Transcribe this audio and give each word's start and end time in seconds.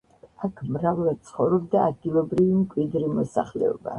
აქ 0.45 0.61
მრავლად 0.77 1.19
ცხოვრობდა 1.27 1.83
ადგილობრივი 1.89 2.57
მკვიდრი 2.63 3.13
მოსახლეობა. 3.21 3.89